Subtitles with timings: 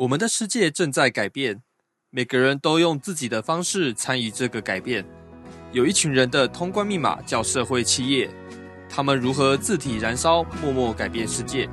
[0.00, 1.60] 我们的世界正在改变，
[2.08, 5.04] 每个人都用自己的方式参与这个改变。
[5.72, 8.30] 有一群人的通关密码叫社会企业，
[8.88, 11.68] 他们如何自体燃烧，默默改变世界？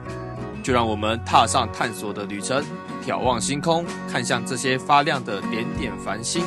[0.62, 2.62] 就让我们踏上探索的旅程，
[3.02, 6.44] 眺望星空，看向这些发亮的点点繁星。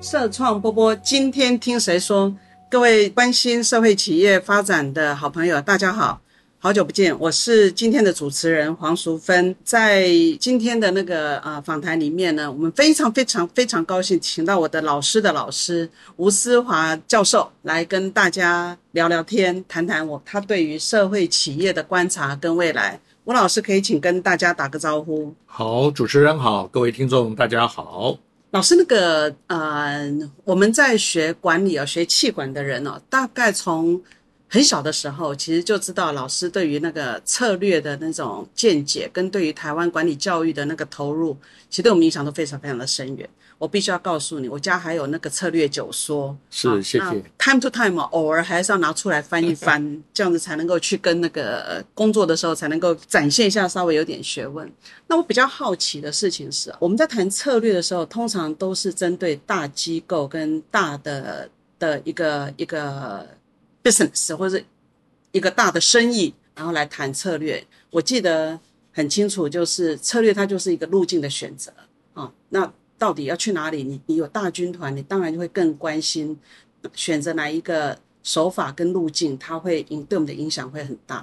[0.00, 2.34] 社创波波，今天听谁说？
[2.70, 6.22] 各位关心社会企业发展的好朋友，大家好。
[6.66, 9.54] 好久不见，我是今天的主持人黄淑芬。
[9.62, 10.08] 在
[10.40, 22.98] 今天的那个呃访谈里面呢，我们非常非常非常高兴，请到我的老师的老师吴思华教授来跟大家聊聊天，谈谈我他对于社会企业的观察跟未来。
[23.26, 25.32] 吴老师可以请跟大家打个招呼。
[25.46, 28.18] 好，主持人好，各位听众大家好。
[28.50, 30.12] 老师，那个呃，
[30.42, 34.00] 我们在学管理啊，学气管的人哦，大概从
[34.48, 41.36] 很小的时候，其实就知道老师对于那个策略的那种见解，跟对于台湾管理教育的那个投入，
[41.68, 43.28] 其实对我们影响都非常非常的深远。
[43.58, 47.24] 我必须要告诉你，我家还有那个策略九说，是谢谢。
[47.38, 54.70] Time to time 偶尔还是要拿出来翻一翻， 这样子才能够去跟那个工作的时候才能够展现一下稍微有点学问。
[55.08, 61.48] 那我比较好奇的事情是，我们在谈策略的时候，通常都是针对大机构跟大的
[61.78, 63.26] 的一个一个。
[63.86, 64.60] Business 或者
[65.30, 67.64] 一个大的生意，然后来谈策略。
[67.90, 68.58] 我记得
[68.92, 71.72] 很清楚，就是策略它就是一个路径的选择
[72.14, 72.32] 啊。
[72.48, 73.84] 那到底要去哪里？
[73.84, 76.36] 你你有大军团，你当然就会更关心
[76.94, 81.22] 选择哪一个手法跟路径，它会影对我们的影响会很大。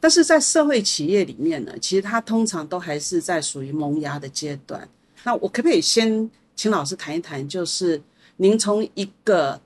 [0.00, 4.88] 但是在社会企业里面呢，其实它通常都还是在属于萌芽的阶段。
[5.24, 8.00] 那我可不可以先请老师谈一谈，就是
[8.36, 9.60] 您从一个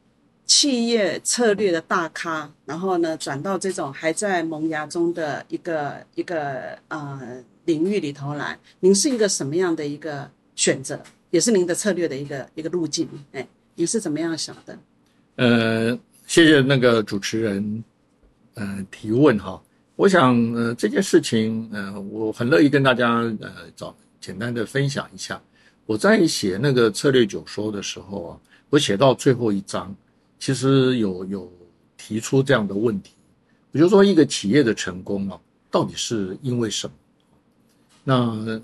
[0.47, 13.09] 企业策略的大咖，然后呢，转到这种还在萌芽中的一个一个呃领域里头来，您是一个什么样的一个选择，也是您的策略的一个一个路径？
[13.33, 14.79] 哎，你是怎么样想的？
[15.35, 15.99] 呃，
[16.29, 17.85] 谢谢那个主持人，
[18.55, 19.61] 呃，提问哈。
[19.97, 25.43] 我想，呃，这件事情，呃，我很乐意跟大家呃找简单的分享一下。
[25.87, 28.39] 我在写那个策略九说的时候啊，
[28.71, 29.93] 我写到最后一章。
[30.39, 31.53] 其实有有
[31.97, 33.13] 提出这样的问题，
[33.73, 36.93] 比如说一个企业的成功啊，到底是因为什么？
[38.05, 38.15] 那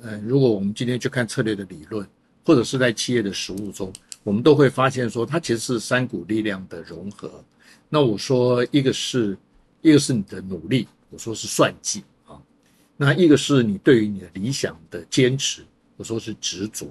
[0.03, 2.07] 呃，如果我们今天去看策略的理论，
[2.45, 7.43] 或者是在企业的实务中，我们都会发现说，它其实是三股力量的融合。
[7.89, 9.37] 那我说一个是，
[9.81, 12.37] 一个是你的努力，我说是算计啊；
[12.97, 15.65] 那一个是你对于你的理想的坚持，
[15.97, 16.87] 我说是执着；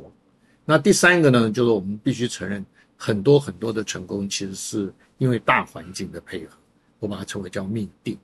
[0.66, 2.66] 那第三个呢，就是我们必须承认。
[3.04, 6.56] 很多很多的成功，其实是因为大环境的配合，
[7.00, 8.16] 我把它称为叫命定。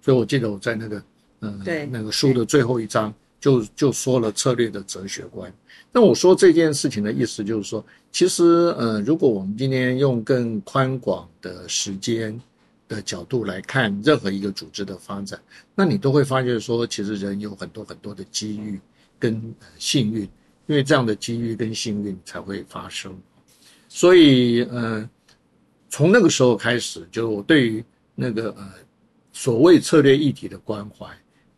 [0.00, 1.02] 所以我记得我在那个，
[1.40, 5.52] 嗯，对，那个书的最后一章就就说了策略的哲学观。
[5.92, 12.40] 那我说这件事情的意思就是说，其实，呃，如果我们今天用更宽广的时间
[12.88, 15.38] 的角度来看任何一个组织的发展，
[15.74, 18.80] 那你都会发觉说，其实人有很多很多的机遇
[19.18, 20.22] 跟幸运，
[20.66, 23.14] 因为这样的机遇跟幸运才会发生。
[23.94, 25.06] 所以，呃，
[25.90, 28.72] 从那个时候开始，就我对于那个呃
[29.32, 31.06] 所谓策略议题的关怀，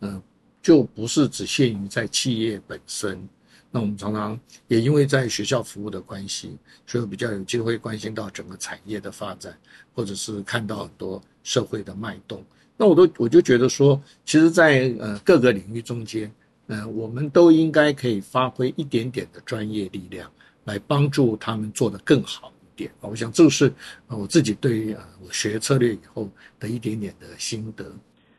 [0.00, 0.20] 嗯，
[0.60, 3.26] 就不是只限于在企业本身。
[3.70, 9.56] 那我们常常也因为在学校服务的关系，所以比较有机会关心到整个产业的发展，
[9.94, 12.44] 或者是看到很多社会的脉动。
[12.76, 16.28] 那我都我就觉得说，其实，在呃各个领域中间，
[16.66, 20.28] 呃，我们都应该可以发挥一点点的专业力量。
[20.64, 23.04] 来帮助他们做得更好一点啊！
[23.08, 23.72] 我想这是
[24.08, 27.84] 我自己对于啊我学策略以后的一点点的心得。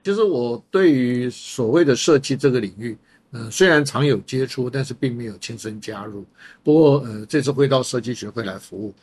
[0.03, 2.97] 其实我对于所谓的设计这个领域，
[3.31, 6.25] 嗯，虽然常有接触，但是并没有亲身加入。
[6.63, 8.93] 不过呃，这次会到设计学会来服务，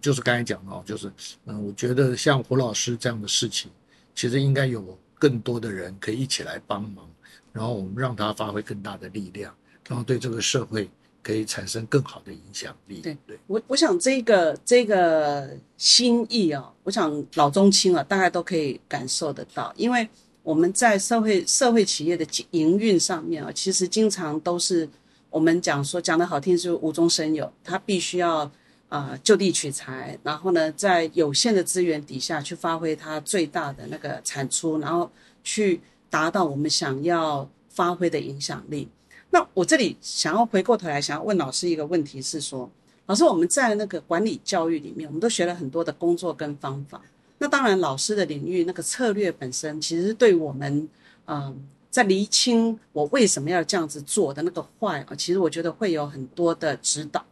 [0.00, 1.12] 就是刚才讲到，就是
[1.46, 3.70] 嗯，我觉得像胡老师这样的事情，
[4.14, 7.08] 其实应该有更多的人可以一起来帮忙，
[7.52, 9.54] 然后我们让他发挥更大的力量，
[9.88, 10.90] 然后对这个社会。
[11.26, 13.00] 可以产生更好的影响力。
[13.00, 19.74] 对对，我我想这个这个心意啊，我想老中青啊，大概都可以感受得到。
[19.76, 20.08] 因为
[20.44, 24.88] 我们在社会社会企业的营运上面啊，其实经常都是
[25.28, 28.48] 我们讲说讲的好听是无中生有，他必须要
[28.88, 35.10] 啊就地取材，然后呢，在有限的资源底下去发挥它最大的那个产出，然后
[35.42, 38.88] 去达到我们想要发挥的影响力。
[39.30, 42.70] 那我这里想要回过头来，想要问老师一个问题是说，
[43.06, 47.02] 老师我们在那个管理教育里面，我们都学了很多的工作跟方法。
[47.38, 50.88] 那当然，老师的领域那个策略本身，其实对我们
[51.26, 51.54] 嗯，
[51.90, 57.22] 在厘清我为什么要这样子做的那个坏啊，其实我觉得会有很多的指导。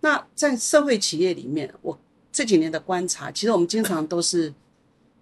[0.00, 1.96] 那在社会企业里面，我
[2.32, 4.52] 这几年的观察，其实我们经常都是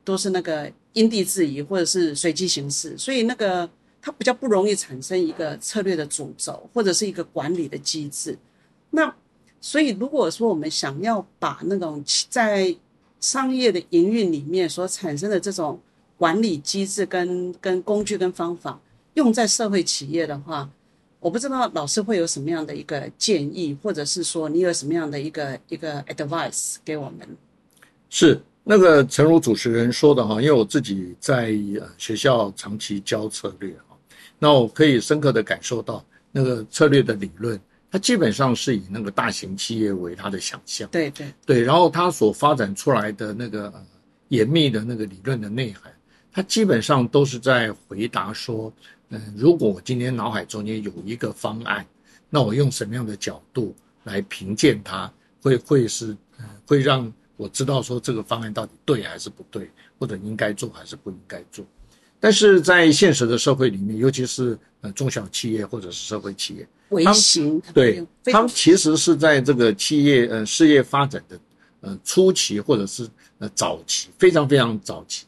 [0.03, 3.69] 都是那个因地制宜或者是随机行事，所以那个
[4.05, 8.37] 它比较不容易产生一个策略的主轴或者是一个管理的机制。
[8.91, 9.15] 那
[9.63, 12.77] 所以如果说我们想要把那种在
[13.19, 15.81] 商业的营运里面所产生的这种
[16.19, 18.79] 管理机制跟跟工具跟方法
[19.15, 20.69] 用在社会企业的话，
[21.19, 27.27] 我不知道老师会有什么样的一个建议，或者是说你有什么样的一个一个 advice 给我们？
[28.11, 31.57] 是那个诚如主持人说的哈，因为我自己在
[31.97, 33.94] 学校长期教策略哈，
[34.45, 37.59] 那我可以深刻的感受到那个策略的理论。
[37.91, 43.73] 它基本上是以那个大型企业为它的想象，对对对，然后它所发展出来的那个
[44.29, 45.91] 严密的那个理论的内涵，
[46.31, 48.71] 它基本上都是在回答说，
[49.09, 51.87] 嗯，如果我今天脑海中间有一个方案，
[52.29, 55.11] 那我用什么样的角度来评鉴它，
[55.41, 56.15] 会会是，
[56.67, 61.65] 会让我知道说这个方案到底对还是不对，或者应该做还是不应该做。
[62.25, 71.39] 但是在现实的社会里面，尤其是呃中小企业或者是社会企业，微型对，他们其实是在这个企业呃事业发展的
[71.83, 73.07] 呃初期或者是
[73.41, 75.27] 呃早期，非常非常早期，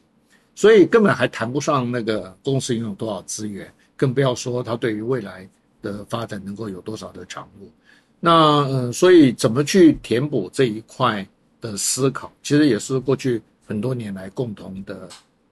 [0.55, 5.47] 所以根本还谈不上那个公司拥有多少资源，更不要说他对于未来
[5.83, 7.67] 的发展能够有多少的掌握。
[8.19, 8.31] 那
[8.63, 11.23] 呃，所以怎么去填补这一块
[11.61, 15.07] 的思考，其实也是过去很多年来共同的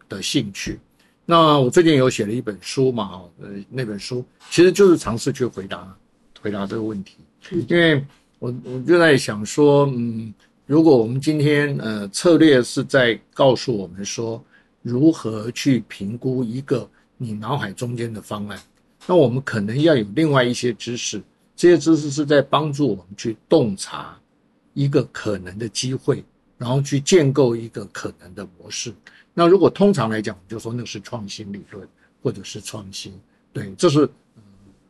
[0.09, 0.79] 的兴趣。
[1.25, 5.95] 那我最近有写了一本书嘛，呃，那本书其实就是尝试去回答
[6.39, 7.17] 回答这个问题，
[7.67, 8.05] 因为
[8.37, 10.31] 我我就在想说，嗯，
[10.67, 14.43] 如果我们今天呃策略是在告诉我们说
[14.83, 16.87] 如何去评估一个
[17.17, 18.59] 你脑海中间的方案，
[19.07, 21.19] 那我们可能要有另外一些知识，
[21.55, 24.15] 这些知识是在帮助我们去洞察
[24.73, 26.23] 一个可能的机会，
[26.59, 28.93] 然后去建构一个可能的模式。
[29.37, 31.85] 那如果通常来讲，就说那是创新理论，
[32.23, 33.13] 或者是创新，
[33.51, 34.09] 对，这是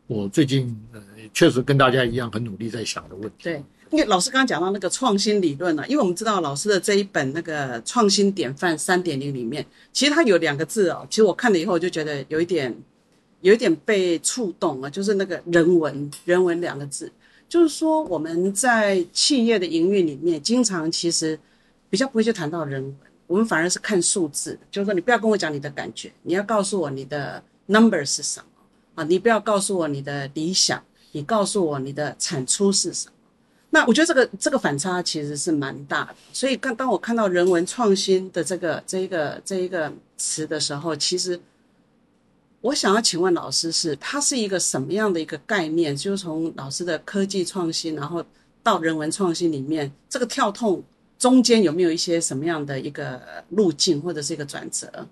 [0.06, 1.02] 我最近呃
[1.34, 3.42] 确实跟大家一样很努力在想的问题。
[3.42, 3.60] 对，
[3.90, 12.72] 因为老师刚刚讲到那个创新理论呢，因为我们知道老师的这一本那个创新典范三点零里面，其实它有两个字哦，其实我看了以后就觉得有一点
[13.40, 17.10] 有一点被触动了，就是那个人文人文两个字，
[17.48, 21.36] 就是说我们在企业的营运里面，经常其实
[21.90, 22.96] 比较不会去谈到人文。
[23.26, 28.46] 我们反而是看数字，就是说你不要跟我讲你的感觉，你要告诉我你的 number 是什么
[28.94, 29.04] 啊？
[29.04, 30.80] 你不要告诉我你的理想，
[31.10, 33.12] 你告诉我你的产出是什么？
[33.70, 36.14] 那我觉得这个这个反差其实是蛮大的。
[36.32, 41.38] 所以刚当我看到人文创新的这个这一个这一个词的时候，其实
[42.60, 45.96] 我想要请问老师，是它是一个什么样的一个概念？
[45.96, 48.24] 就是从老师的科技创新，然后
[48.62, 50.82] 到人文创新里面，这个跳痛。
[51.18, 53.20] 中间有没有一些什么样的一个
[53.50, 55.08] 路径或者是一个转折？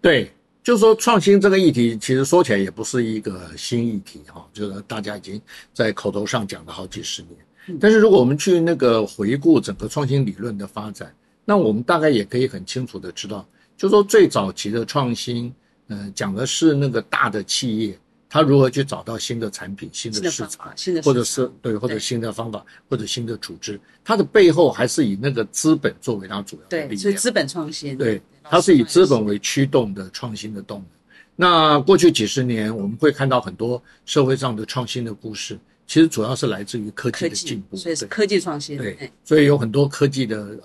[0.00, 0.30] 对，
[0.62, 5.40] 就是说创新这个议题，其实说起来也不是一个新议题哈，就是大家已经
[5.74, 7.78] 在口头上讲了好几十年。
[7.80, 11.12] 但是如果我们去那个回顾整个创新理论的发展，
[11.44, 13.46] 那我们大概也可以很清楚的知道，
[13.76, 15.52] 就说最早期的创新，
[15.88, 17.98] 嗯，讲的是那个大的企业。
[18.36, 20.70] 他如何去找到新的产品、新的市场，
[21.02, 23.80] 或者是对，或者新的方法，或者新的组织？
[24.04, 26.98] 它的背后还是以那个资本作为它主要的力量。
[26.98, 27.96] 所以资本创新。
[27.96, 30.86] 对，它是以资本为驱动的创新的动能。
[31.34, 37.74] 那过去几十年，我们会看到很多社会上的创新的故事，其实主要是来自于科技的进步。
[37.74, 38.76] 所以是科技创新。
[38.76, 40.60] 对，所以有很多科技的呃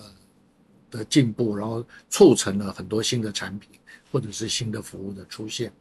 [0.92, 3.70] 的进步，然后促成了很多新的产品
[4.12, 5.72] 或者是新的服务的出现。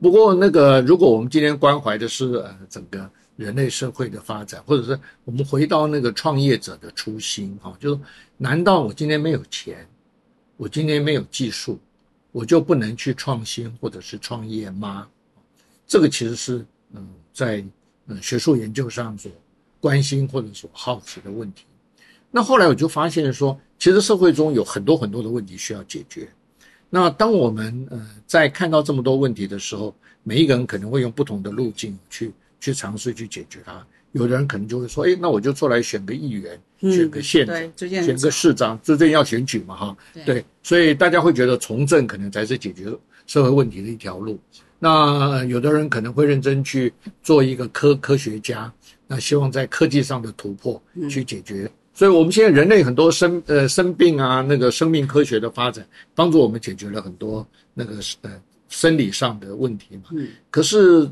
[0.00, 8.00] 不过，那个如果我们今天关怀的是呃整个人类社会的发展，或者是我们回到那个创业者的初心哈，就是
[8.36, 9.88] 难道我今天没有钱，
[10.56, 11.78] 我今天没有技术，
[12.32, 15.08] 我就不能去创新或者是创业吗？
[15.86, 16.64] 这个其实是
[16.94, 17.64] 嗯在
[18.06, 19.30] 嗯学术研究上所
[19.80, 21.64] 关心或者所好奇的问题。
[22.30, 26.28] 那后来我就发现说，其实社会中有很多很多的问题需要解决。
[26.96, 33.86] 那当我们呃在看到这么多问题的时候，每一个人可能会用不同的路径去去尝试去解决它。
[34.12, 42.86] 有的人可能就会说，哎，那我就出来选个议员，选个县长，选个市长，最近要选举嘛，哈，对，所以大家会觉得从政可能才是解决
[43.26, 44.38] 社会问题的一条路。
[44.78, 46.90] 那有的人可能会认真去
[47.22, 48.72] 做一个科科学家，
[49.06, 51.70] 那希望在科技上的突破去解决。
[51.96, 55.82] 所以，我们现在人类很多生呃生病啊，那个生命科学的发展，
[56.14, 58.30] 帮助我们解决了很多那个呃
[58.68, 60.10] 生理上的问题嘛。
[60.10, 61.10] 嗯可是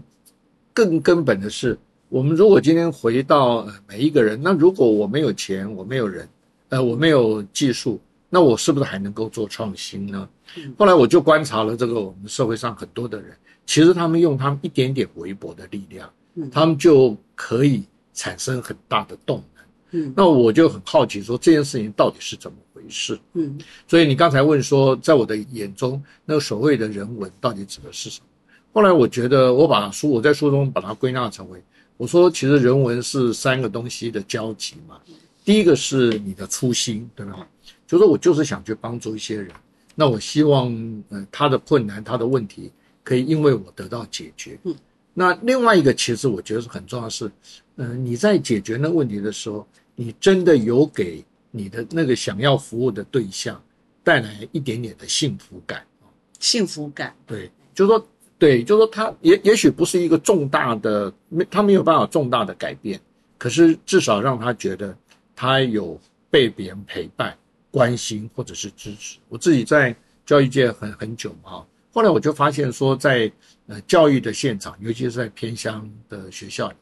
[0.74, 1.78] 更根本的是，
[2.10, 6.28] 我们如果今天回到、呃、每一个人，那如果我没有钱，我没有人，
[6.68, 7.98] 呃，我没有技术，
[8.28, 10.28] 那我是不是还能够做创新呢？
[10.58, 19.53] 嗯后来我就观察了这个我们社会上很多的人，其实他们用他们一点点微薄的力量，嗯他们就可以产生很大的动能。
[19.96, 23.18] 嗯那我就很好奇，说这件事情到底是怎么回事？
[23.34, 28.26] 嗯所以你刚才问说，在我的眼中，那个所谓的人文到底指的是什么？
[28.72, 31.62] 后来我觉得，我把书我在书中把它归纳成为，
[31.96, 35.00] 我说其实人文是三个东西的交集嘛。
[35.44, 37.46] 第一个是你的初心，对吧？
[37.86, 39.50] 就说我就是想去帮助一些人，
[39.94, 40.74] 那我希望，
[41.10, 42.72] 呃，他的困难、他的问题
[43.04, 44.58] 可以因为我得到解决。
[44.64, 44.74] 嗯，
[45.12, 47.30] 那另外一个其实我觉得是很重要的是，
[47.76, 53.62] 嗯、你在解决那问题的时候，你真的有给你的那个想要服务的对象
[54.02, 55.84] 带来一点点的幸福感。
[56.40, 58.06] 幸福感，对，就是说，
[58.38, 63.00] 对，就是说他也也许不是一个重大的，没他没有办法重大的改变，
[63.38, 64.94] 可是至少让他觉得
[65.34, 65.98] 他有
[66.30, 67.34] 被别人陪伴、
[67.70, 69.18] 关心或者是支持。
[69.28, 69.96] 我自己在
[70.26, 73.32] 教育界很很久嘛，哈，后来我就发现说在，
[73.66, 76.76] 呃教育的现场，尤其是在偏乡的学校里，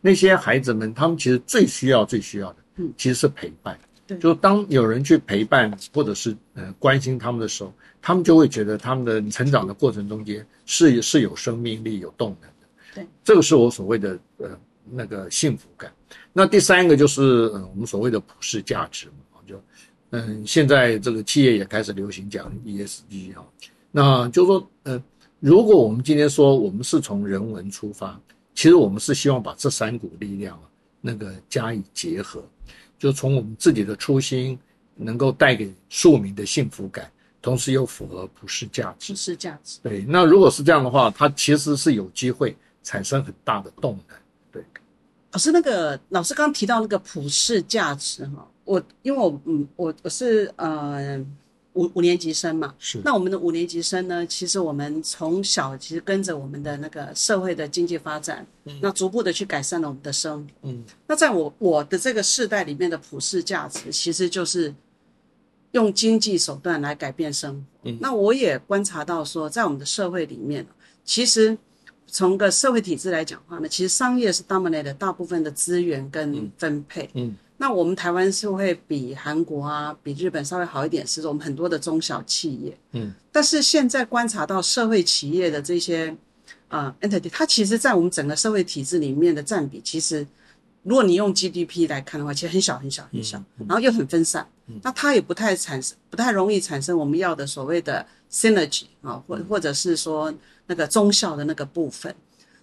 [0.00, 3.78] 那些孩子们，他们其实最需要、最需要的，嗯其实是陪伴。
[4.06, 12.66] 对就当有人去陪伴或者是呃关心他们的时候，他们就会觉得他们的成长的过程中间是是有生命力、有动能的。
[12.94, 14.50] 对，这个是我所谓的呃
[14.90, 15.92] 那个幸福感。
[16.32, 19.60] 那第三个就是呃我们所谓的普世价值嘛，就
[20.10, 23.44] 嗯现在这个企业也开始流行讲 ESG 哈、
[23.90, 25.02] 那就是说呃
[25.40, 28.18] 如果我们今天说我们是从人文出发，
[28.56, 30.62] 其实我们是希望把这三股力量啊
[31.00, 32.42] 那个加以结合。
[32.98, 34.58] 就从我们自己的初心，
[34.94, 39.16] 能够带给庶民的幸福感，同时又符合普世价值普。
[39.18, 39.78] 世价值。
[39.82, 44.16] 对，那如果是这样的话，它其实是有机会产生很大的动能。
[44.50, 44.64] 对，
[45.32, 51.22] 老师，那个老师刚刚提到那个普世价值哈，我因为我嗯我我是呃
[51.76, 58.44] 五五年级生嘛，是那我们的五年级生呢，其实我们从小其实跟着我们的那个社会的经济发展，
[58.80, 60.68] 那逐步的去改善了我们的生活。
[60.68, 64.74] 嗯，那在我我的这个世代里面的普世价值，其实就是
[65.72, 67.90] 用经济手段来改变生活。
[67.90, 70.66] 嗯那我也观察到说，在我们的社会里面，
[71.04, 71.56] 其实
[72.06, 77.10] 从个社会体制来讲的话呢，其实商业是 dominate 大部分的资源跟分配。
[77.14, 82.78] 嗯那我们台湾是会比韩国啊、比日本稍微好一点，是我们很多的中小企业。
[82.92, 86.14] 嗯，但是现在观察到社会企业的这些
[86.68, 90.26] 啊、呃 entity，它其实在我们整个社会体制里面的占比，其实
[90.82, 94.46] 如果你用 GDP 来看的话，其实很小很小很小，然后又很分散，
[94.82, 100.32] 那它也不太产生，不太容易产生我们要的所谓的 synergy 啊，或或者是说
[100.66, 102.14] 那个中效的那个部分。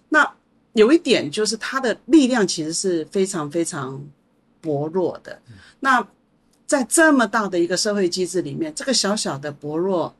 [0.08, 0.32] 那
[0.74, 4.00] 有一点就是它的力量其实是非常非常
[4.64, 5.38] 薄弱的。
[5.80, 6.08] 那
[6.66, 10.14] 在这么大的一个社会机制里面，这个小小的薄弱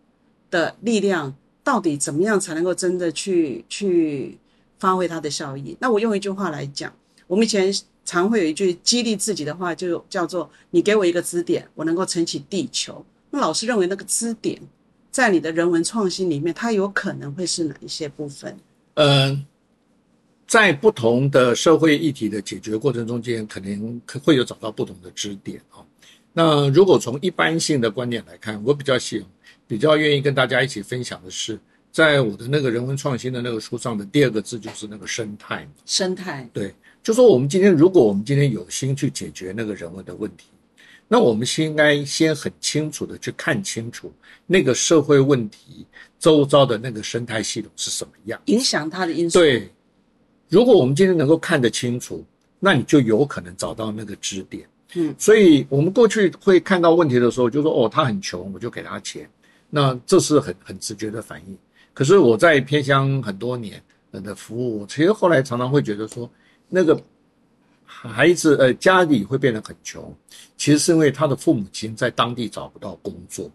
[0.50, 4.38] 的力量，到底怎么样才能够真的去去
[4.78, 5.74] 发挥它的效益？
[5.80, 6.92] 那我用一句话来讲，
[7.26, 7.72] 我们以前
[8.04, 13.02] 常会有一句激励自己的话，就叫做“你给我一个支点，我能够撑起地球”。
[13.32, 14.60] 那老师认为那个支点，
[15.10, 18.56] 在你的人文创新里面，它有可能会是哪一些部分？
[18.94, 19.44] 嗯，
[20.46, 25.84] 在不同的社会议题的解决过程中间，可能可会有找到不同的支点啊、
[26.32, 29.24] 那如果从一般性的观点来看，我比较喜
[29.66, 31.58] 比较愿意跟大家一起分享的是，
[31.90, 35.66] 在我的那个人文创新的那个书上的第二个字就是那个生态。
[35.86, 40.46] 生态，对，就说我们今天，如果我们今天有心去解决那个人文的问题，
[41.06, 44.12] 那我们先应该先很清楚的去看清楚
[44.46, 45.86] 那个社会问题
[46.18, 48.40] 周遭的那个生态系统是什么样。
[48.46, 49.38] 影响它的因素。
[49.38, 49.70] 对，
[50.54, 52.24] 如果我们今天能够看得清楚，
[52.60, 54.64] 那你就有可能找到那个支点。
[54.94, 59.28] 嗯，所以我们过去会看到问题的时候，就说哦，他很穷，我就给他钱，
[59.68, 61.58] 那这是很很直觉的反应。
[61.92, 63.82] 可是我在偏乡很多年
[64.12, 66.30] 的服务，其实后来常常会觉得说，
[66.68, 67.02] 那个
[67.84, 70.14] 孩子呃家里会变得很穷，
[70.56, 73.50] 其实是因为他的父母亲在当地找不到工作。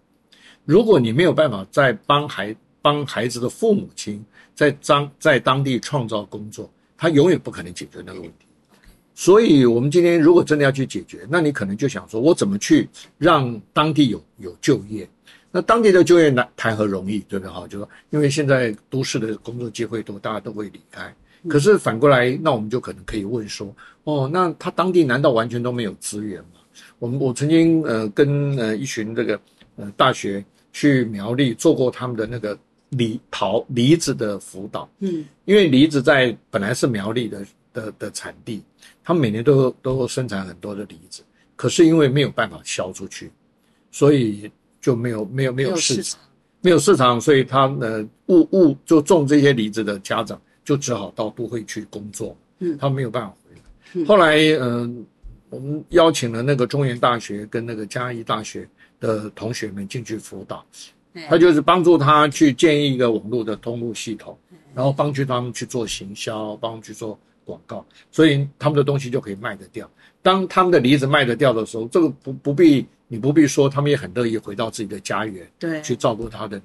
[0.65, 4.21] 如果你没有办法在帮孩帮孩子的父母亲
[4.53, 8.45] 在当在当地创造工作，他永远不可能解决那个问题。
[9.15, 12.87] 所以，我们今天如果真的要去解决，那你可能就想说，我怎么去
[13.17, 15.07] 让当地有有就业？
[15.51, 17.51] 那当地的就业难谈何容易，对不对？
[17.51, 21.13] 哈，就说因为现在都市的工作机会多，大家都会离开。
[21.47, 26.59] 可是反过来，那我们就可能可以问说，哦，那他当地难道完全都没有资源吗？
[26.97, 29.39] 我们我曾经呃跟呃一群这个
[29.75, 32.57] 呃大学去苗栗做过他们的那个
[32.89, 35.25] 梨桃梨子的辅导，嗯。
[35.45, 38.63] 因为梨子在本来是苗栗的的的产地，
[39.03, 41.23] 他们每年都都生产很多的梨子，
[41.55, 43.31] 可是因为没有办法销出去，
[43.91, 46.19] 所以就没有没有没有市场，
[46.61, 52.77] 没有市场，所以他呃务务就种这些梨子的家长就只好到都会去工作，嗯。
[52.77, 53.61] 他没有办法回来。
[53.93, 54.05] 嗯。
[54.05, 55.05] 后来嗯、
[55.49, 58.67] 我们邀请了那个中原大学跟那个嘉义大学
[58.99, 64.37] 的同学们进去辅导，哎他就是帮助他去建立一个网络的通路系统，
[64.73, 69.89] 然后帮助他们去做行销，帮他们去做广告，所以他们的东西就可以卖得掉。
[70.21, 76.63] 当他们的梨子卖得掉的时候，这个不不必你不必说，他们也很乐意回到自己的家园对去照顾他的梨。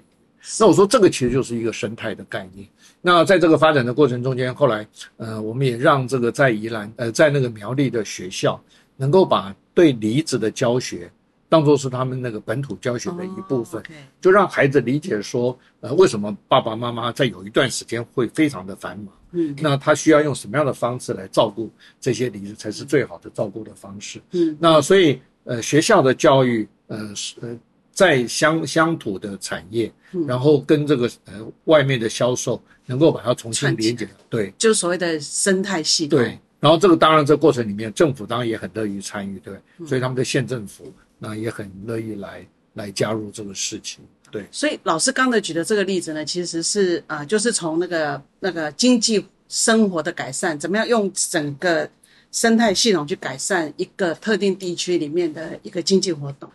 [0.61, 2.68] 那我说这个其实就是一个生态的概念。
[3.00, 8.62] 那在这个发展的过程中间，后来呃，我们也让这个在宜兰呃，在那个苗栗的学校，
[8.96, 11.11] 能够把对梨子的教学
[11.54, 13.80] 当做是他们那个本土教学的一部分。
[13.80, 21.70] 哦，OK 就让孩子理解说，呃，为什么爸爸妈妈在有一段时间会非常的繁忙，嗯那他需要用什么样的方式来照顾
[22.00, 24.20] 这些梨子，才是最好的照顾的方式。
[24.32, 27.56] 嗯那所以，呃，学校的教育，呃，是呃，
[27.92, 31.34] 在乡乡土的产业，嗯然后跟这个呃
[31.66, 36.18] 外面的销售，能够把它重新连接， 对就是所谓的生态系统。
[36.18, 36.37] 对。
[36.61, 39.54] 然后这个当然，这过程里面政府当然也很乐于参与，对？
[39.87, 40.90] 所以他们的县政府
[41.25, 44.47] 那也很乐意来来加入这个事情，对。
[44.52, 51.88] 所以老师刚才举的这个例子呢，其实是啊、就是从那个那个经济生活的改善，怎么样用整个
[52.31, 56.50] 生态系统去改善一个特定地区里面的一个经济活动。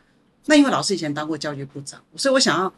[0.46, 2.72] 那因为老师以前当过教育部长，所以我想要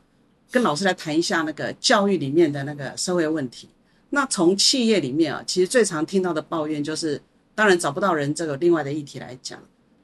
[0.49, 3.67] 跟老师来谈一下那个教育里面的那个社会问题。
[4.09, 7.21] 那从企业里面啊，其实最常听到的抱怨就是，
[7.55, 9.57] 当然找不到人这个另外的议题来讲，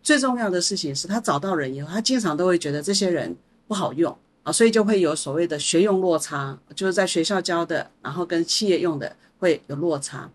[0.08, 3.36] 最重要的事情是他找到人以后，他经常都会觉得这些人
[3.68, 4.18] 不好用。
[4.44, 10.32] 啊，所以就会有所谓的学用落差，就是在学校教的，然后跟企业用的会有落差。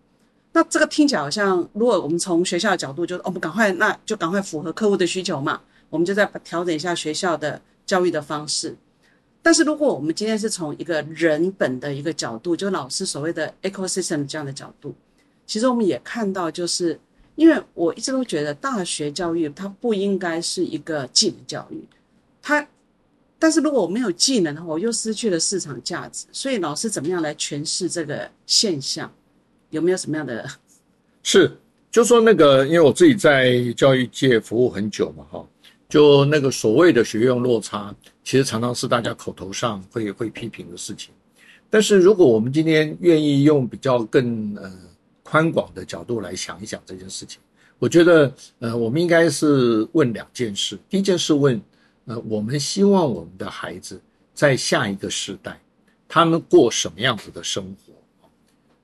[0.52, 8.76] 那这个听起来好像，如果我们从学校的角度就，哦我们赶快那就赶快符合客户的需求嘛，我们就再调整一下学校的教育的方式。
[9.40, 14.94] 但是如果我们今天是从一个人本的一个角度，就老师所谓的 ecosystem 这样的角度，
[15.46, 17.00] 其实我们也看到，就是
[17.35, 21.83] 因为我一直都觉得大学教育它不应该是一个技能教育，
[22.42, 22.66] 它
[23.38, 26.27] 但是如果我没有技能的话，我又失去了市场价值。
[26.31, 29.12] 所以老师怎么样来诠释这个现象？
[29.71, 30.49] 有没有什么样的？
[31.23, 31.51] 是，
[31.90, 35.45] 就说那个，因为我自己在教育界服务很久嘛，哈，
[35.88, 37.92] 就那个所谓的学用落差，
[38.23, 41.12] 其实常常是大家口头上会会批评的事情。
[41.71, 44.71] 但是如果我们今天愿意用比较更呃
[45.33, 47.40] 宽广的角度来想一想这件事情，
[47.79, 50.79] 我觉得呃我们应该是问两件事。
[50.90, 51.59] 第一件事问，
[52.05, 53.99] 呃，我们希望我们的孩子
[54.35, 55.59] 在下一个时代，
[56.07, 57.95] 他们过什么样子的生活？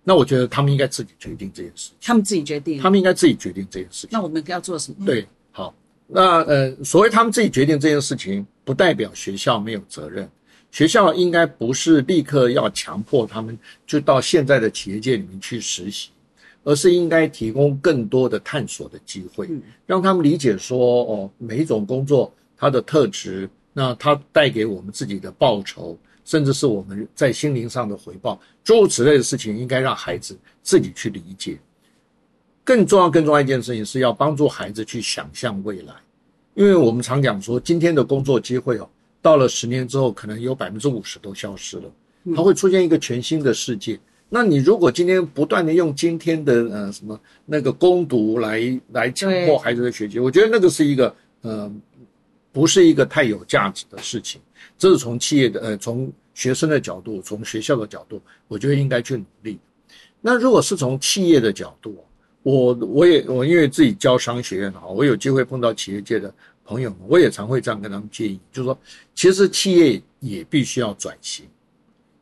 [0.03, 1.97] 那我觉得他们应该自己决定这件事情。
[2.01, 2.81] 他们自己决定。
[2.81, 4.11] 他们应该自己决定这件事情。
[4.11, 5.05] 那我们要做什么？
[5.05, 5.75] 对，好，
[6.07, 10.27] 那呃，所谓他们自己决定这件事情，不代表学校没有责任。
[10.71, 16.09] 学校应该不是立刻要强迫他们就到现在的企业界里面去实习，
[16.65, 31.59] 而是应该提供更多的探索的机会，嗯让他们理解说，哦，每一种工作它的特质，那它带给我们自己的报酬，甚至是我们在心灵上的回报，诸如此类的事情，应该让孩子自己去理解。
[32.65, 35.95] 更重要、更重要一件事情是要帮助孩子去想象未来，
[36.55, 38.87] 因为我们常讲说，今天的工作机会哦，
[39.23, 41.91] 到了十年之后，可能有百分之五十都消失了，
[42.37, 43.99] 它会出现一个全新的世界。
[44.29, 51.73] 那你如果今天不断的用今天的呃什么那个攻读来来强迫孩子的学习，我觉得那个是一个呃
[52.53, 54.41] 不是一个太有价值的事情。
[54.77, 59.59] 这是从企业的呃从学生的角度，从学校的角度，我觉得应该去努力。
[60.21, 61.97] 那如果是从企业的角度，
[62.43, 66.33] 我我也我因为自己教商学院哈，我有机会碰到企业界的
[66.65, 68.79] 朋友们，我也常会这样跟他们建议，就是说，
[69.15, 71.47] 其实企业也必须要转型，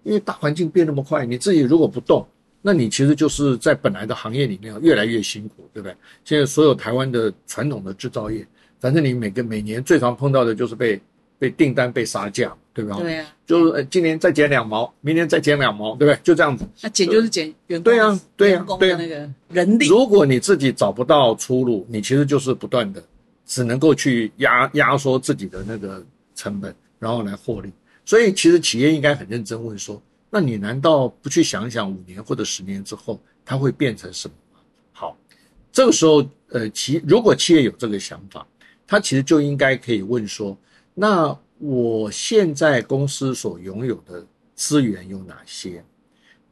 [0.07, 2.25] 因为大环境变那么快，你自己如果不动，
[2.62, 5.95] 那你其实就是在本来的行业里面越来越辛苦，对不对？
[6.25, 8.47] 现在所有台湾的传统的制造业，
[8.79, 11.01] 反正你每个每年最常碰到的就是被
[11.40, 12.97] 被订单被杀价，对吧？
[13.01, 16.21] 对啊，就是呃今年再减两毛，明年再减两毛，对不对？
[16.23, 16.64] 就这样子。
[16.83, 19.88] 那减就是减员工对啊对啊员工对那个人力。
[19.88, 23.03] 如果你自己找不到出路，你其实就是不断的
[23.45, 26.01] 只能够去压压缩自己的那个
[26.37, 27.73] 成本，然后来获利。
[28.07, 34.61] 所以其实企业应该很认真问说：那你难道不去想想五年或者十年之后它会变成什么吗？
[34.92, 35.19] 好，
[35.71, 38.47] 这个时候呃企如果企业有这个想法，
[38.87, 40.57] 它其实就应该可以问说：
[40.95, 45.85] 那我现在公司所拥有的资源有哪些？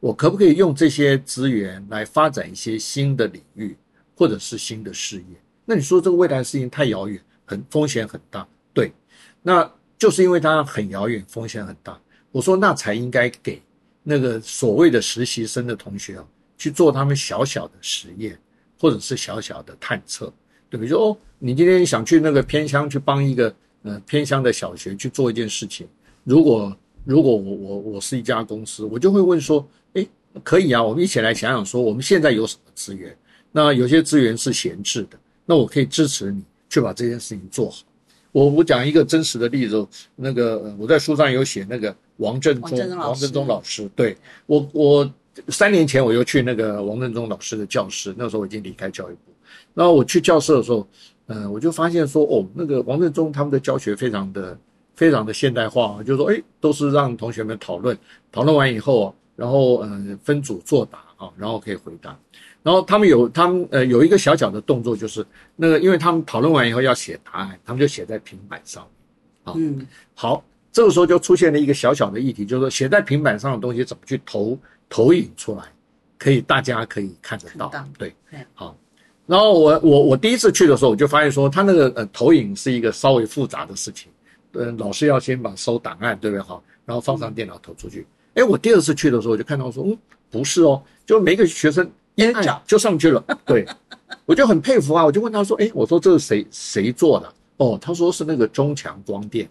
[0.01, 3.75] 我可不可以用这些资源来发展一些新的领域，
[4.15, 5.41] 或者是新的事业？
[5.63, 8.47] 那你说这个未来的事情太遥远，很风险很大。
[8.73, 8.91] 对，
[9.41, 11.99] 那就是因为它很遥远，风险很大。
[12.31, 13.61] 我说那才应该给
[14.03, 16.25] 那个所谓的实习生的同学啊，
[16.57, 18.37] 去做他们小小的实验，
[18.79, 20.31] 或者是小小的探测。
[20.69, 25.87] 对，比如说哦，你今天想去那个偏乡去帮一个呃偏乡的小学去做一件事情，
[26.23, 30.05] 如果如果我我我是一家公司，我就会问说，哎，
[30.43, 33.15] 可以啊，我们一起来想想说，我们现在有什么资源？
[33.51, 35.17] 那有些资源是闲置的。
[35.45, 37.83] 那我可以支持你去把这件事情做好。
[38.35, 45.09] 我我讲一个真实的例子，那个我在书上有写那个王振中，王振中老师，对我我
[45.47, 49.31] 三年前我又去那个王振中老师的教室，那时候我已经离开教育部。
[49.73, 50.85] 然后我去教室的时候，
[51.27, 54.57] 嗯，我就发现说，哦，那个王振中他们的教学非常的
[54.97, 57.97] 非常的现代化，就是说，哎，都是让同学们讨论，
[58.33, 62.19] 讨论完以后，然后嗯分组作答啊，然后可以回答。
[62.65, 65.23] 然后他们有他们呃有一个小小的动作，就是
[65.55, 68.83] 那个，因为他们讨论完以后要写答案，他们就写在平板上，
[69.43, 74.57] 啊，嗯，好，这个时候就出现了一个小小的议题，就是说写在平板上的东西怎么去投
[74.89, 75.63] 投影出来，
[76.17, 78.11] 可以大家可以看得到，对，
[78.55, 78.75] 好，
[79.27, 84.11] 然后我我我第一次去的时候，我就发现说他那个呃投影是一个稍微复杂的事情，
[84.53, 86.41] 嗯，老师要先把收档案对不对？
[86.41, 89.95] 好，然后放上电脑投出去，哎，我第二次去的时候我就看到说，嗯，
[90.31, 91.87] 不是哦，就每个学生。
[92.15, 93.65] 一按就上去了，对，
[94.25, 95.05] 我就很佩服啊！
[95.05, 99.47] 我就问他说：“哎，我说这是谁谁做的？”哦，他说是那个中强光电。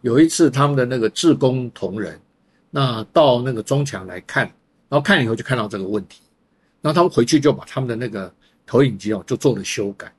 [0.00, 2.20] 有一次他们的那个志工同仁，
[2.70, 4.44] 那到那个中强来看，
[4.88, 6.20] 然后看了以后就看到这个问题，
[6.80, 8.32] 然后他们回去就把他们的那个
[8.64, 10.12] 投影机哦就做了修改。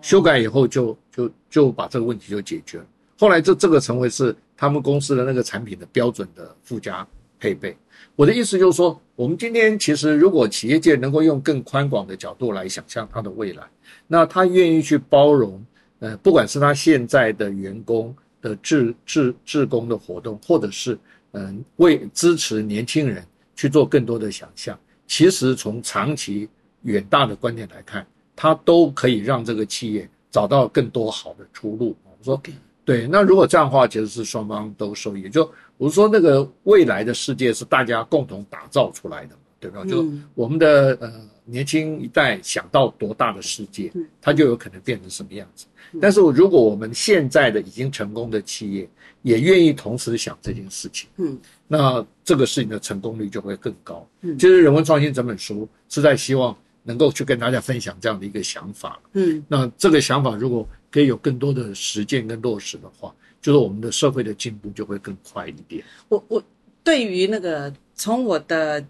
[0.00, 2.84] 修改以后就就就把这个问题就解决了。
[3.18, 7.06] 后来这这个成为是他们公司的那个产品的标准的附加
[7.42, 7.76] 配备。
[8.14, 13.64] 我的意思就是说，我们今天其实如果企业界能够用更宽广的角度来想象它的未来，
[14.06, 15.60] 那他愿意去包容，
[15.98, 20.96] 呃，不管是他现在的员工的志志志工的活动，或者是
[21.32, 23.26] 嗯为支持年轻人
[23.56, 24.78] 去做更多的想象，
[25.08, 26.48] 其实从长期
[26.82, 31.96] 远大的观点来看，它都可以让这个企业找到更多好的出路。
[32.04, 32.40] 我说
[32.84, 35.50] 对，那如果这样的话，其实是双方都受益，就。
[35.82, 39.84] 我是说，那个未来的世界是大家共同打造出来的嘛，对吧？
[39.84, 41.12] 就我们的呃
[41.44, 45.66] 年轻一代想到多大的世界，它就有可能变成什么样子。
[46.00, 48.88] 但是如果我们现在的已经成功的企业
[49.22, 54.08] 也愿意同时想这件事情，嗯，那这个事情的成功率就会更高。
[54.20, 59.00] 嗯，其实《人文创新》整本书是在希望能够去跟大家分享这样的一个想法。
[59.14, 63.12] 嗯，那这个想法如果可以有更多的实践跟落实的话。
[63.42, 65.84] 就是我们的社会的进步就会更快一点。
[66.08, 66.42] 我我
[66.84, 68.82] 对于那个从我的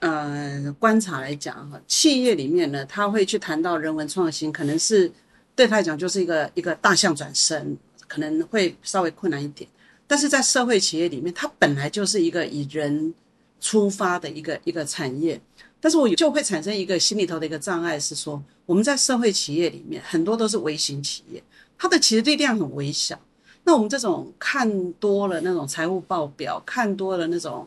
[0.00, 5.10] 呃观察来讲哈，企业里面呢，他会去谈到人文创新，可能是
[5.54, 7.76] 对他来讲就是一个一个大象转身，
[8.08, 9.70] 可能会稍微困难一点。
[10.08, 13.14] 但是在社会企业里面，它本来就是一个以人
[13.60, 15.40] 出发的一个一个产业，
[15.80, 21.42] 但是我就会产生一个心里头的一个障碍，是说我们在社会企业里面很多都是微型企业，
[21.78, 23.18] 它的其实力量很微小。
[23.64, 27.66] 那我们这种看多了那种财务报表，看多了那种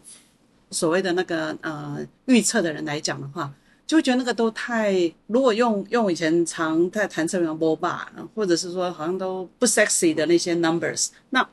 [0.69, 3.53] 所谓的那个呃预测的人来讲的话，
[3.87, 4.93] 就会觉得那个都太……
[5.27, 11.47] 如果用用以前常在谈测量波霸，或者是说好像都不 sexy 的那些 numbers，那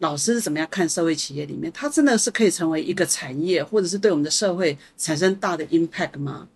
[0.00, 6.46] 老师是怎么样看社会企业里面，它真的是可以成为一个产业，或者是对我们的社会产生大的 impact 吗？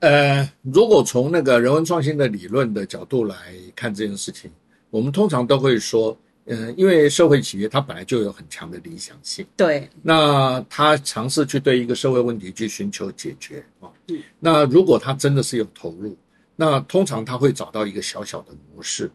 [0.00, 3.36] 呃，如果从那个人文创新的理论的角度来
[3.76, 4.50] 看这件事情。
[4.90, 16.16] 我们通常都会说，嗯，因为社会企业它本来就有很强的理想性，对，那他尝试去对一个社会问题去寻求解决啊，嗯，那如果他真的是有投入，
[16.56, 19.10] 那通常他会找到一个小小的模式，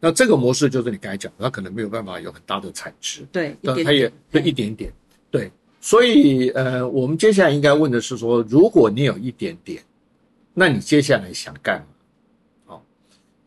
[0.00, 4.42] 那这个模式就是你刚才讲，他可能没有办法有很大的产值，对，但他也对。
[4.42, 4.92] 一点点，
[5.30, 9.82] 对，所以呃，我们接下来应该问的是说，如果你有一点点，
[10.54, 11.86] 那你接下来想干嘛？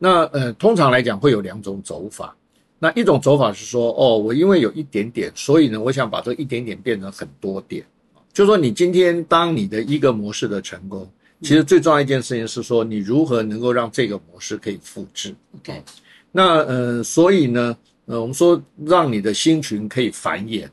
[0.04, 2.36] 那呃，通常来讲会有两种走法。
[2.80, 7.86] 那一种走法是说，哦，我因为有一点点，所以呢，我想把这一点点变成很多点。
[8.34, 11.08] 就说你今天当你的一个模式的成功，
[11.42, 15.36] 其实最重要一件事情是说，你如何能够让这个模式可以复制。
[15.58, 15.84] OK。
[16.32, 20.68] 那呃，所以呢，呃，我们说让你的新群可以繁衍，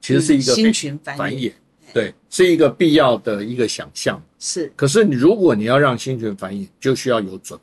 [0.00, 1.52] 其实是一个新群繁衍，
[1.94, 4.20] 对，是一个必要的一个想象。
[4.40, 4.72] 是。
[4.74, 7.56] 可是你如果你要让新群繁衍，就需要有准。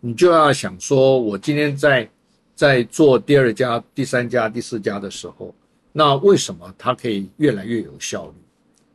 [0.00, 2.08] 你就要想说，我今天在
[2.54, 5.54] 在做第二家、第三家、第四家的时候，
[5.92, 8.32] 那为什么它可以越来越有效率？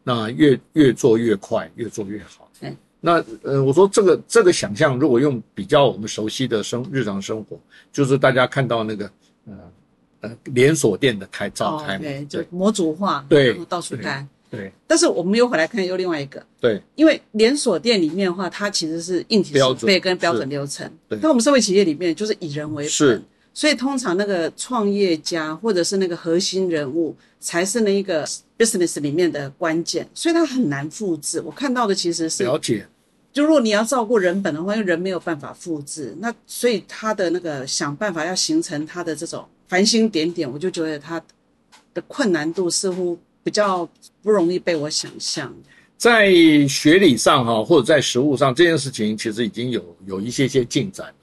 [0.03, 2.49] 那越越做越快，越做越好。
[2.61, 7.59] 嗯，那呃，我说这个这个想象，如果用比较我们熟悉的生日常生活，
[7.91, 9.11] 就是大家看到那个
[9.47, 9.53] 呃
[10.21, 14.27] 呃连锁店的开照开嘛，哦对，就模组化，对然后到处开。
[14.55, 20.89] 对但是我们又回来看又另外一个，对因为连锁店里面的话，它其实是硬体标准设备跟标准流程。
[21.07, 23.21] 对那我们社会企业里面就是以人为本，是
[23.53, 28.25] 所以通常那个创业家或者是那个核心人物才是那一个
[28.57, 31.41] business 里面的关键，所以它很难复制。
[31.41, 32.85] 我看到的其实是了解。
[33.31, 41.21] 就如果你要照顾人本的话，因为人没有办法复制，那所以他的那个想办法要形成他的这种繁星点点，我就觉得他
[41.93, 43.87] 的困难度似乎比较
[44.23, 45.53] 不容易被我想象。
[45.95, 46.33] 在
[46.67, 51.13] 学理上哈，或者在实务上，这件事情其实已经有有一些些进展。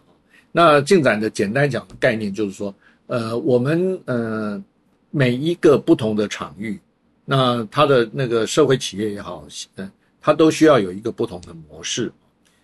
[0.52, 2.72] 那进展的简单讲的概念就是说，
[3.08, 4.62] 呃，我们呃
[5.10, 6.78] 每一个不同的场域，
[7.24, 12.12] 那它的那个社会企业也好，嗯，它都需要有一个不同的模式。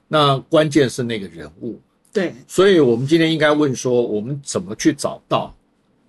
[0.06, 1.80] 那关键是那个人物，
[2.12, 5.52] 对，所以我们今天应该问说，我们怎么去找到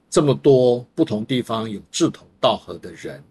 [0.10, 3.22] 这么多不同地方有志同道合的人？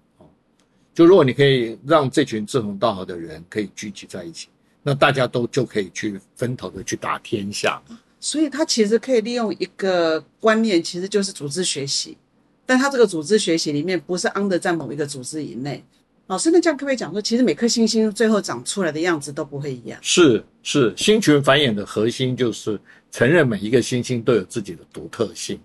[0.99, 4.49] 哦，就如果你可以让这群志同道合的人可以聚集在一起，
[4.83, 7.81] 那大家都就可以去分头的去打天下。
[8.19, 12.19] 所以他其实可以利用一个观念，其实就是组织学习，
[12.67, 15.85] 但他这个组织学习里面不是 under 在某一个组织以内。
[16.27, 19.99] 老师，那这样可不可以讲说，其实每颗星星最后长出来的样子都不会一样？
[20.03, 22.79] 是是，星群繁衍的核心就是
[23.11, 25.59] 承认每一个星星都有自己的独特性，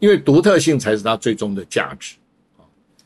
[0.00, 2.16] 因为独特性才是它最终的价值。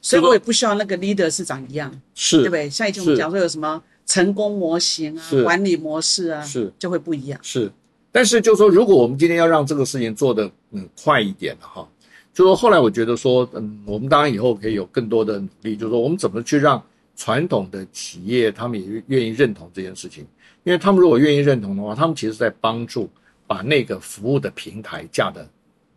[0.00, 2.70] 所以我也不需要那个 leader 是长一样，是，对不对？
[2.70, 7.38] 像以前我们讲说有什么成功模型啊、管理模式啊，是就会不一样。
[7.42, 7.70] 是，
[8.12, 11.86] 但是就说，如果我们今天要让这个事情做得嗯快一点的哈，
[12.32, 16.82] 就说后来我觉得说，嗯，我们当然以后可以有更多的努力，就是说我们怎么去让
[17.16, 20.24] 传统的企业他们也愿意认同这件事情，
[20.62, 23.10] 因为他们如果愿意认同的话，他们其实在帮助
[23.46, 25.46] 把那个服务的平台架得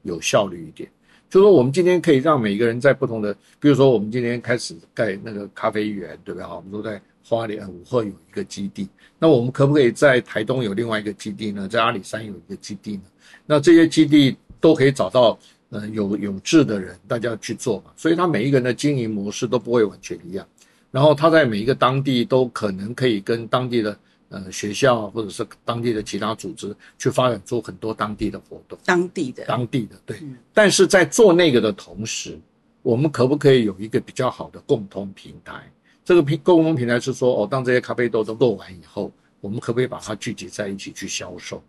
[0.01, 0.89] 有效率一点。
[1.31, 6.45] 就说我们今天可以让每一个人在不同的，比如说我们今天开始盖那个咖啡园，对不对？
[6.45, 11.69] 哈，我们都在花莲五鹤有一个基地，那我们可不可以在台东有另外一个基地呢？
[11.69, 13.03] 在阿里山有一个基地呢？
[13.45, 15.39] 那这些基地都可以找到
[15.69, 17.93] 呃有有志的人，大家去做嘛。
[17.95, 20.45] 所以他每一个人的经营模式都不会完全一样，
[20.91, 23.97] 然后他在每一个当地都可能可以跟当地的
[24.31, 28.79] 呃学校或者是当地的其他组织去发展出很多当地的活动。
[28.83, 30.19] 当地的，当地的对，
[30.53, 32.39] 但是在做那个的同时，
[32.81, 35.71] 我们可不可以有一个比较好的共通平台？
[36.03, 41.63] 这个平共同平台是说，哦，当这些咖啡豆都做完以后，我们可不可以把它聚集在一起去销售？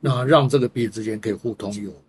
[0.00, 2.02] 那让这个彼此之间可以互通有无，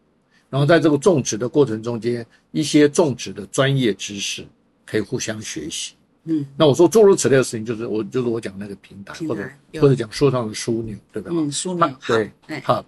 [0.49, 4.45] 然后在这个种植的过程中间，一些种植的专业知识
[4.85, 5.93] 可以互相学习。
[6.25, 11.31] 嗯那我说诸如此类的事情，就是我就是我讲那个平台，或者平台有或者讲书上的枢纽，对吧？
[11.33, 12.83] 嗯，枢纽对哎，Hub，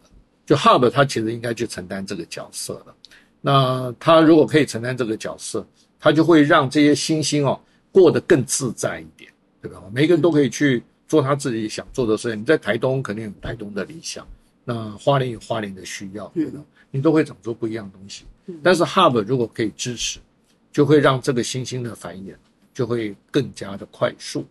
[0.46, 2.94] 就 Hub 它其实应该去承担这个角色的。
[3.40, 5.66] 那他如果可以承担这个角色，
[6.00, 7.60] 他就会让这些新星哦
[7.92, 9.82] 过得更自在一点，对吧？
[9.92, 12.42] 每个人都可以去做他自己想做的事情。
[12.42, 14.28] 你在台东肯定有台东的理想，
[14.64, 16.60] 那花莲有花莲的需要，对吧？
[16.92, 18.26] 你都会长出不一样的东西。
[18.62, 20.20] 但是 Hub 如果可以支持，
[20.72, 22.34] 就会让这个新兴的繁衍
[22.82, 24.44] 就会更加的快速。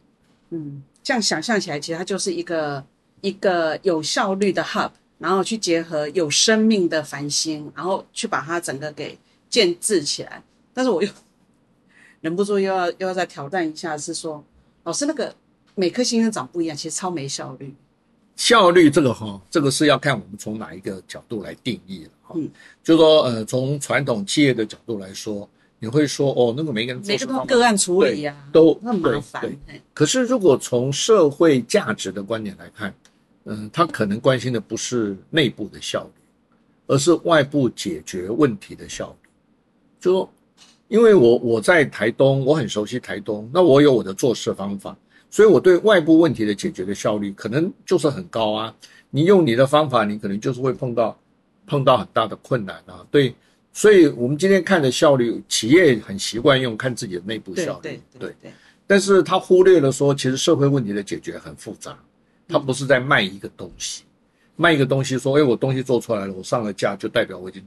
[0.51, 2.85] 嗯，这样想象起来，其实它就是一个
[3.23, 10.41] 一个有效率的 hub，然后去结合有生命的繁星，然后去把它整个给建制起来。
[10.73, 11.11] 但是我又
[12.23, 14.45] 忍不住又要又要再挑战一下，是说
[14.85, 15.35] 老师那个
[15.75, 17.75] 每颗星星长不一样，其实超没效率。
[18.37, 22.35] 效率这个哈，这个是要看我们从哪一个角度来定义了哈。
[22.37, 22.49] 嗯，
[22.85, 25.49] 就说呃，从传统企业的角度来说，
[25.83, 29.59] 你会说哦，那个每个人做每个个案处理呀、都那很麻烦
[29.93, 32.95] 可是如果从社会价值的观点来看，
[33.45, 36.23] 嗯、他可能关心的不是内部的效率，
[36.87, 39.29] 而是外部解决问题的效率。
[39.99, 40.33] 就说，
[40.89, 44.95] 因为我我在台东，我很熟悉台东，那我有我的做事方法，
[45.31, 48.75] 所以我对外部问题的解决的效率可能就是很高啊。
[49.09, 51.19] 你用你的方法，你可能就是会碰到
[51.67, 53.05] 碰到很大的困难啊。
[53.11, 53.35] 对，
[53.73, 58.53] 所以我们今天看的效率，企业很习惯用看自己的内部效率，对对对，
[58.87, 61.99] 但是他忽略了说，其实社会问题的解决很复杂，
[62.49, 64.03] 他不是在卖一个东西，
[64.57, 67.65] 卖一个东西说，哎，我东西做出来了，我上了架就代表我已经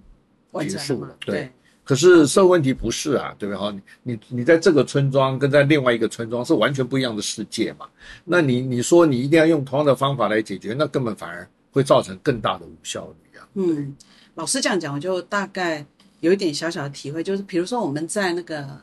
[0.70, 1.52] 结束了，对对。
[1.86, 3.60] 可是社会问题不是啊，对不对？
[3.60, 3.70] 哈，
[4.04, 7.86] 你你你在这个村庄跟在另外一个村庄是完全不一样的世界嘛？
[8.24, 13.48] 那你你说你一定要用同样的方法来解决，那根本反而会造成更大的无效率啊。
[13.56, 13.94] 嗯，
[14.36, 15.86] 老师这样讲，我就大概
[16.22, 18.82] 有一点小小的体会，就是比如说我们在那个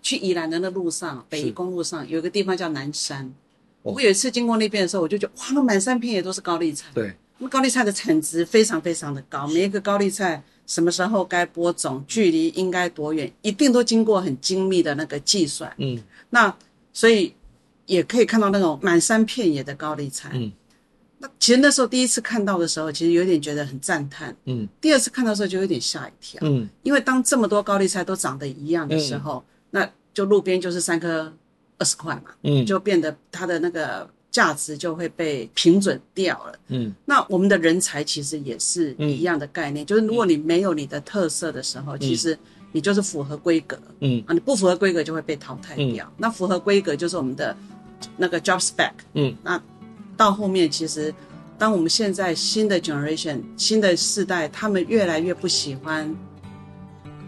[0.00, 3.26] 去宜兰的那路上，北宜公路上有一个地方叫南山。
[3.82, 6.86] 哦我有一次经过那边的时候，我就觉得哇，那满山遍野都是高丽菜。
[6.92, 15.72] 对，那高丽菜的产值非常非常的高，每一个高丽菜什么时候该播种，距离应该多远，一定都经过很精密的那个计算。
[15.78, 16.52] 嗯那
[16.92, 17.32] 所以
[17.84, 20.30] 也可以看到那种满山遍野的高丽菜。
[20.32, 20.50] 嗯
[21.18, 24.36] 那其实那时候第一次看到的时候，其实有点觉得很赞叹。
[24.44, 24.68] 嗯。
[24.80, 26.68] 第二次看到的时候就有点吓一跳，嗯。
[26.82, 31.32] 因为当这么多高丽菜都长得一样的时候，那就路边就是三颗
[31.78, 32.66] 二十块嘛，嗯。
[32.66, 36.58] 就变得它的那个价值就会被平准掉了。
[36.68, 36.94] 嗯。
[37.06, 42.38] 那我们的人才其实也是一样的概念，就是如果你没有你的特色的时候，其实
[42.72, 43.78] 你就是符合规格。
[44.00, 44.22] 嗯。
[44.26, 46.12] 啊，你不符合规格就会被淘汰掉。
[46.18, 47.56] 那符合规格就是我们的
[48.18, 48.92] 那个 job spec。
[49.14, 49.58] 嗯，那
[50.16, 51.14] 到后面其实，
[51.58, 56.14] 当我们现在新的 generation 新的世代，他们越来越不喜欢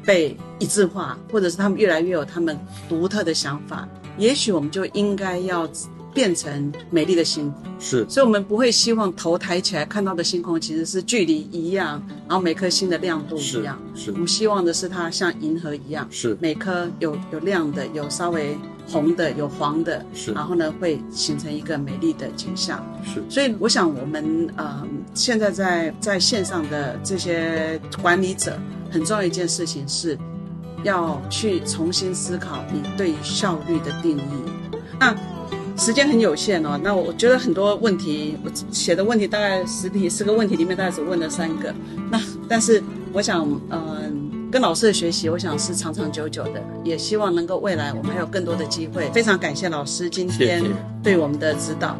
[0.04, 5.68] 被一致化，或者是他们越来越有他们独特的想法，也许我们就应该要
[6.14, 7.62] 变成美丽的星空。
[7.78, 13.80] 是所以，我们不会希望头抬起来看到的星空其实是距离一样，然后每颗星的亮度一是样。
[13.94, 18.56] 是我们希望的是它像银河一样，是每颗有有亮的，有稍微
[18.90, 22.84] 红的，有黄的，是然后呢会形成一个美丽的景象。
[23.04, 24.82] 是所以，我想我们呃
[25.14, 28.58] 现在在在线上的这些管理者，
[28.90, 30.18] 很重要一件事情是，
[30.82, 34.22] 要去重新思考你对于效率的定义。
[34.98, 35.14] 那
[35.76, 41.72] 时间很有限哦，那我觉得很多问题，我写的问题大概十题，十个问题里面大概只问了三个。
[42.10, 49.10] 那但是我想，嗯、跟老师的学习，我想是长长久久的，也希望能够未来我们还有更多的机会。
[49.10, 50.64] 非常感谢老师今天
[51.02, 51.98] 对我们的指导。